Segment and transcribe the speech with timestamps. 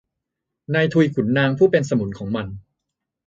[0.73, 2.47] นายทุนขุนนางผู้เป็นสมุนของมัน